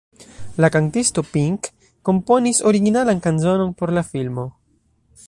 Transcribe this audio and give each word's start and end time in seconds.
La 0.63 0.69
kantisto 0.75 1.23
Pink 1.35 1.69
komponis 2.09 2.63
originalan 2.71 3.23
kanzonon 3.27 3.71
por 3.83 3.95
la 3.99 4.07
filmo. 4.13 4.49